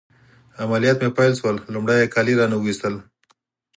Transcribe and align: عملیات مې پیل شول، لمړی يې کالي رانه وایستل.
عملیات 0.63 0.97
مې 1.01 1.09
پیل 1.17 1.33
شول، 1.39 1.55
لمړی 1.73 1.97
يې 2.01 2.11
کالي 2.13 2.33
رانه 2.39 2.57
وایستل. 2.59 2.95